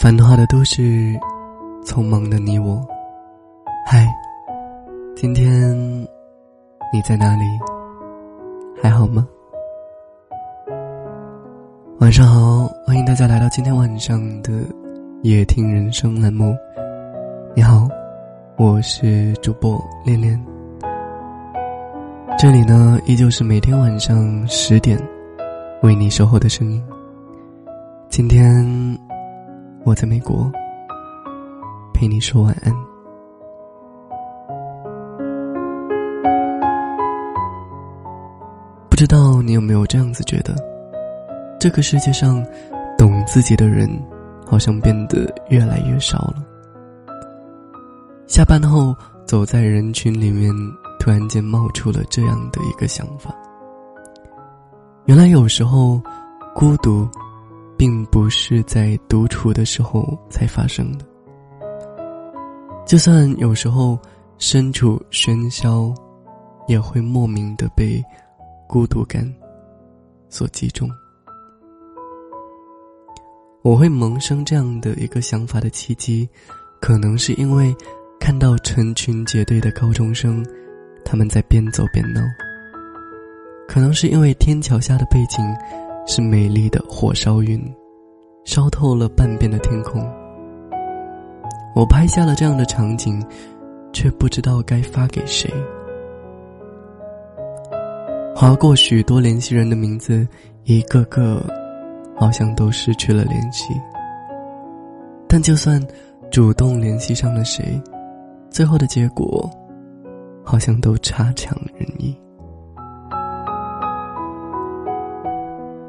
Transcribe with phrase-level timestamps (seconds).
[0.00, 1.18] 繁华的都市，
[1.84, 2.86] 匆忙的你我。
[3.84, 4.06] 嗨，
[5.16, 5.76] 今天
[6.92, 7.44] 你在哪里？
[8.80, 9.26] 还好吗？
[11.98, 14.52] 晚上好，欢迎大家来到今天晚上的
[15.22, 16.56] 夜听人生栏目。
[17.56, 17.88] 你好，
[18.56, 20.40] 我是主播恋恋。
[22.38, 24.96] 这里呢，依旧是每天晚上十点
[25.82, 26.80] 为你守候的声音。
[28.08, 28.64] 今天
[29.84, 30.50] 我在美国，
[31.94, 32.74] 陪你说晚安。
[38.90, 40.54] 不知道你有没有这样子觉得？
[41.58, 42.44] 这个世界上，
[42.96, 43.88] 懂自己的人，
[44.46, 46.44] 好像变得越来越少了。
[48.26, 50.52] 下班后，走在人群里面。
[51.00, 53.34] 突然间冒出了这样的一个想法：
[55.06, 56.02] 原来有时候，
[56.54, 57.08] 孤独，
[57.78, 61.06] 并不是在独处的时候才发生的。
[62.84, 63.98] 就算有时候
[64.36, 65.94] 身处喧嚣，
[66.66, 68.02] 也会莫名的被
[68.66, 69.32] 孤独感
[70.28, 70.90] 所击中。
[73.62, 76.28] 我会萌生这样的一个想法的契机，
[76.80, 77.74] 可能是因为
[78.18, 80.44] 看到成群结队的高中生。
[81.04, 82.20] 他们在边走边闹，
[83.66, 85.42] 可能是因为天桥下的背景
[86.08, 87.62] 是美丽的火烧云，
[88.44, 90.04] 烧透了半边的天空。
[91.76, 93.24] 我拍下了这样的场景，
[93.92, 95.48] 却不知道该发给谁。
[98.34, 100.26] 划过许多联系人的名字，
[100.64, 101.44] 一个个
[102.16, 103.72] 好像都失去了联系。
[105.28, 105.80] 但就算
[106.30, 107.80] 主动联系上了谁，
[108.50, 109.48] 最后的结果。
[110.50, 112.16] 好像都差强人意。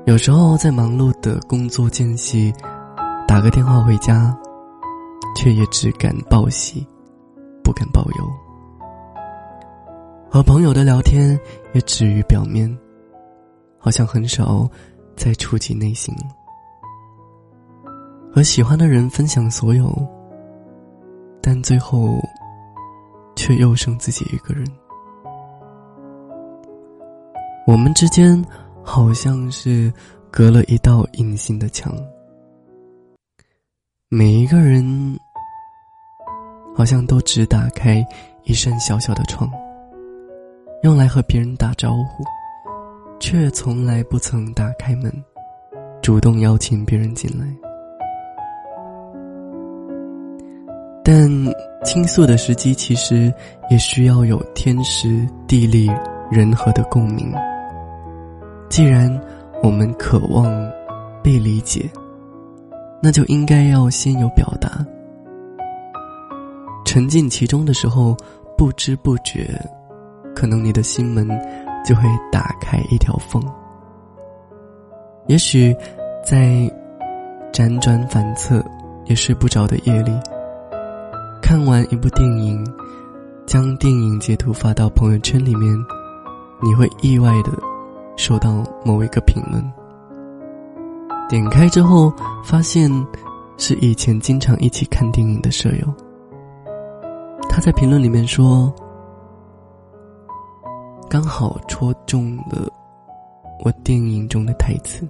[0.10, 2.52] 有时候在忙碌的工作间隙，
[3.28, 4.36] 打个电话回家，
[5.36, 6.84] 却也只敢报喜，
[7.64, 8.28] 不敢报忧。
[10.28, 11.40] 和朋友的聊天
[11.74, 12.76] 也止于表面，
[13.78, 14.68] 好像很少
[15.16, 16.12] 再触及内心。
[18.34, 19.96] 和喜欢的人分享所有，
[21.40, 22.20] 但最后。
[23.36, 24.66] 却又剩自己一个人。
[27.66, 28.44] 我们之间
[28.92, 29.94] 好像是
[30.32, 31.96] 隔了一道隐形的墙，
[34.10, 35.16] 每一个人
[36.76, 38.04] 好像都只打开
[38.46, 39.48] 一扇小小的窗，
[40.82, 42.24] 用来和别人打招呼，
[43.20, 45.14] 却从来不曾打开门，
[46.02, 47.46] 主动邀请别人进来。
[51.04, 51.30] 但。
[51.86, 53.34] 倾诉的时机，其实
[53.70, 55.90] 也需要有天时地利
[56.30, 57.34] 人和的共鸣。
[58.70, 59.10] 既然
[59.64, 60.46] 我们渴望
[61.24, 61.90] 被理解，
[63.02, 64.86] 那就应该要先有表达。
[66.86, 68.16] 沉浸其中的时候，
[68.58, 69.60] 不知不觉，
[70.36, 71.28] 可能你的心门
[71.86, 73.44] 就会打开一条缝。
[75.28, 75.76] 也许，
[76.24, 76.72] 在
[77.52, 78.64] 辗转反侧
[79.06, 80.12] 也睡不着的夜里。
[81.42, 82.66] 看完一部电影，
[83.46, 85.76] 将电影截图发到朋友圈里面，
[86.62, 87.52] 你会意外的
[88.20, 89.64] 收到某一个评论。
[91.30, 92.14] 点开之后，
[92.44, 92.92] 发现
[93.58, 95.88] 是以前经常一起看电影的舍友。
[97.50, 98.72] 他在评论里面说
[101.10, 102.68] ：“刚好戳中了
[103.64, 105.08] 我电影中的台词。”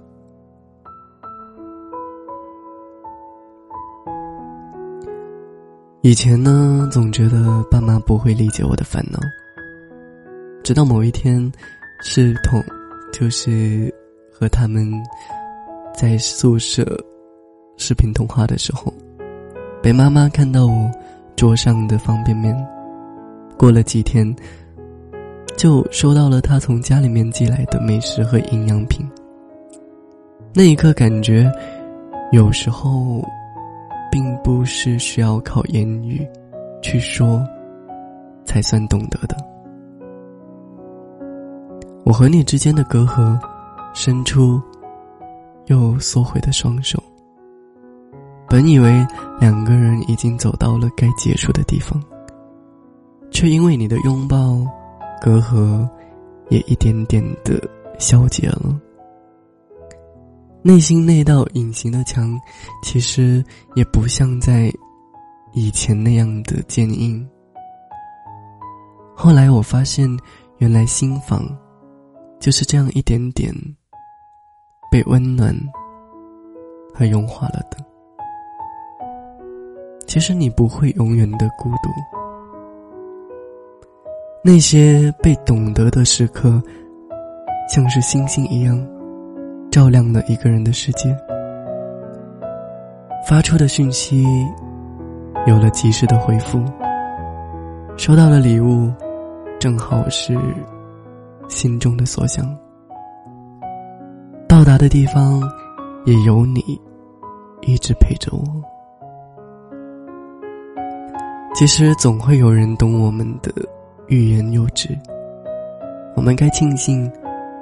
[6.02, 9.18] 以前呢，总觉得爸妈不会理解我的烦恼。
[10.62, 11.50] 直到某一天，
[12.02, 12.62] 是同
[13.12, 13.92] 就是
[14.32, 14.90] 和他们
[15.94, 16.84] 在宿舍
[17.76, 18.92] 视频通话的时候，
[19.82, 20.90] 被妈妈看到我
[21.36, 22.56] 桌上的方便面。
[23.56, 24.34] 过了几天，
[25.56, 29.06] 就收到了他从家里面寄来的美食和营养品。
[30.54, 31.50] 那一刻，感觉
[32.32, 33.22] 有时候。
[34.12, 36.26] 并不是需要靠言语
[36.82, 37.46] 去说
[38.44, 39.36] 才算懂得的。
[42.10, 43.40] 我和你之间的隔阂，
[43.94, 44.60] 伸出
[45.66, 47.00] 又缩回的双手。
[48.48, 49.06] 本以为
[49.38, 52.02] 两个人已经走到了该结束的地方，
[53.30, 54.58] 却因为你的拥抱，
[55.22, 55.88] 隔阂
[56.48, 57.62] 也一点点的
[58.00, 58.76] 消解了。
[60.62, 62.36] 内心那道隐形的墙，
[62.82, 63.40] 其实
[63.76, 64.68] 也不像在
[65.52, 67.24] 以前那样的坚硬。
[69.14, 70.10] 后来我发现，
[70.58, 71.48] 原来心房
[72.40, 73.54] 就是这样一点点
[74.90, 75.54] 被温暖
[76.94, 77.76] 和融化了的。
[80.06, 81.90] 其实你不会永远的孤独。
[84.42, 86.60] 那些被懂得的时刻，
[87.68, 88.74] 像是星星一样，
[89.70, 91.14] 照亮了一个人的世界。
[93.28, 94.24] 发出的讯息，
[95.46, 96.58] 有了及时的回复；
[97.98, 98.90] 收到的礼物，
[99.60, 100.34] 正好是
[101.50, 102.46] 心中的所想。
[104.48, 105.42] 到达的地方，
[106.06, 106.80] 也有你，
[107.60, 108.42] 一直陪着我。
[111.54, 113.52] 其实总会有人懂我们的
[114.06, 114.96] 欲言又止，
[116.16, 117.10] 我们该庆幸，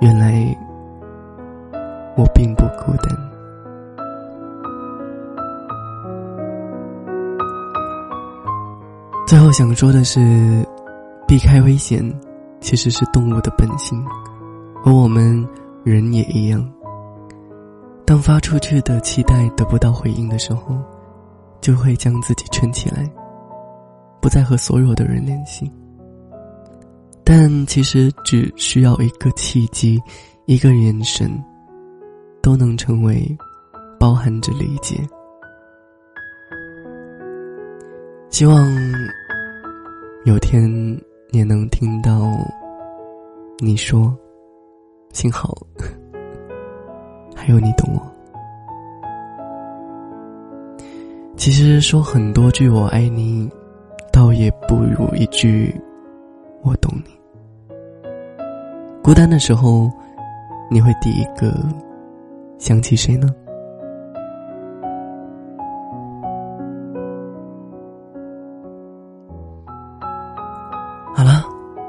[0.00, 0.56] 原来
[2.16, 3.16] 我并不孤单。
[9.26, 10.64] 最后想说的是，
[11.26, 12.02] 避开危险，
[12.60, 14.04] 其实是动物的本性，
[14.82, 15.46] 和我们
[15.84, 16.66] 人也一样。
[18.04, 20.76] 当发出去的期待得不到回应的时候，
[21.60, 23.10] 就会将自己圈起来。
[24.20, 25.70] 不再和所有的人联系，
[27.22, 30.02] 但其实只需要一个契机，
[30.46, 31.30] 一个眼神，
[32.42, 33.24] 都能成为
[33.98, 34.96] 包含着理解。
[38.28, 38.68] 希望
[40.24, 40.68] 有天
[41.32, 42.30] 也能听到
[43.58, 44.16] 你说
[45.12, 45.56] ：“幸好
[47.34, 48.02] 还有你懂我。”
[51.36, 53.48] 其实说很多句“我爱你”。
[54.10, 55.72] 倒也不如一句
[56.62, 57.10] “我懂你”。
[59.00, 59.88] 孤单的时候，
[60.68, 61.54] 你会第一个
[62.58, 63.32] 想起谁呢？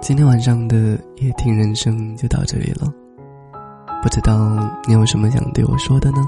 [0.10, 2.92] 今天晚上的夜听人生就到这里了。
[4.02, 4.58] 不知道
[4.88, 6.28] 你有什么想对我说的呢？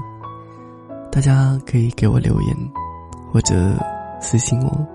[1.10, 2.56] 大家可以给我留言，
[3.32, 3.74] 或者
[4.20, 4.86] 私信我。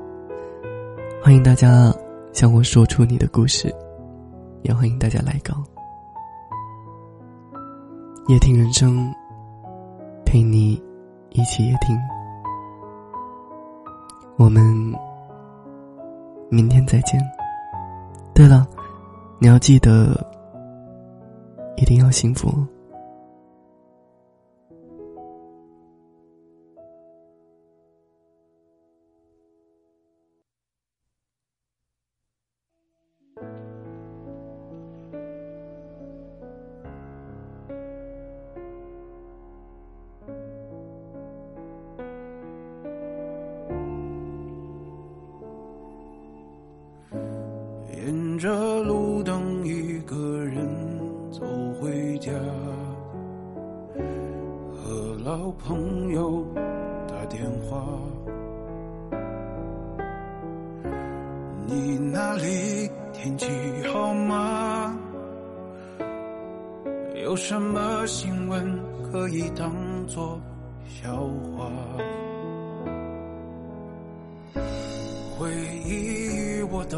[1.22, 1.94] 欢迎大家
[2.31, 3.68] 向我说出你的故事，
[4.62, 5.62] 也欢迎大家来稿。
[8.30, 9.13] 夜听人生，
[10.25, 10.81] 陪你
[11.31, 11.94] 一起夜听。
[14.38, 14.63] 我们
[16.50, 17.19] 明天再见。
[18.38, 18.68] 对了，
[19.39, 20.16] 你要记得，
[21.75, 22.63] 一定要幸福。
[48.38, 50.68] 着路灯，一个人
[51.31, 51.42] 走
[51.80, 52.31] 回家，
[54.74, 56.45] 和老朋友
[57.07, 57.84] 打电话。
[61.66, 63.48] 你那里天气
[63.92, 64.95] 好吗？
[67.24, 68.80] 有什么新闻
[69.12, 69.74] 可以当
[70.07, 70.40] 作
[70.86, 71.13] 笑
[71.57, 71.72] 话？
[75.38, 75.51] 回
[75.86, 76.98] 忆我都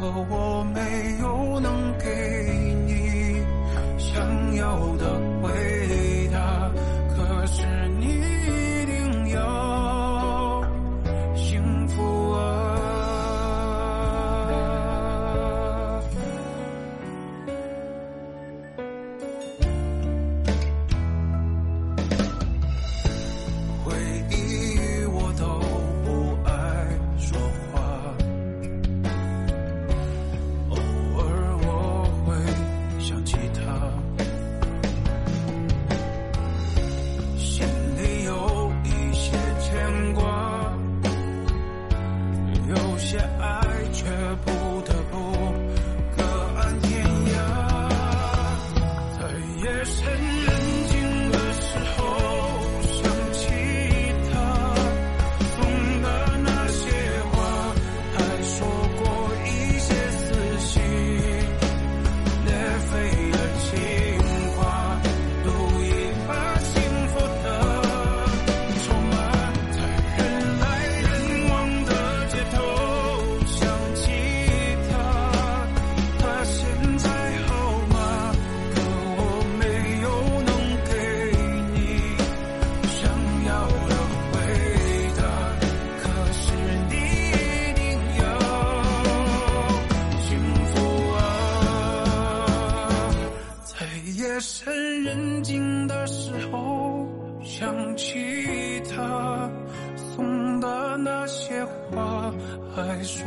[0.00, 2.06] 我没有能给
[2.86, 3.42] 你
[3.98, 5.27] 想要的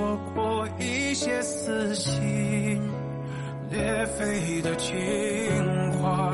[0.02, 2.12] 说过一些撕心
[3.70, 4.98] 裂肺的情
[6.02, 6.34] 话，